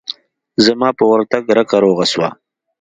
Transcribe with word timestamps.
زما 0.65 0.89
په 0.97 1.03
ورتگ 1.11 1.43
رکه 1.57 1.77
روغه 1.83 2.05
سوه. 2.11 2.29